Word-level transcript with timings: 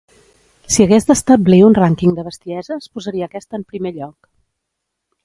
Si 0.75 0.85
hagués 0.85 1.05
d'establir 1.09 1.59
un 1.65 1.77
rànquing 1.79 2.15
de 2.19 2.25
bestieses 2.29 2.87
posaria 2.97 3.29
aquesta 3.31 3.61
en 3.63 3.67
primer 3.75 3.93
lloc. 3.99 4.31